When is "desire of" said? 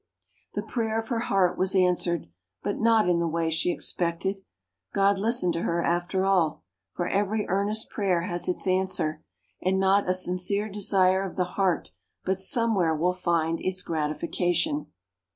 10.69-11.35